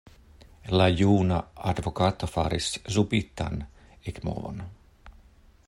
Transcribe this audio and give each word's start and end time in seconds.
La 0.79 0.85
juna 1.01 1.37
advokato 1.71 2.29
faris 2.31 2.69
subitan 2.95 3.61
ekmovon. 4.13 4.65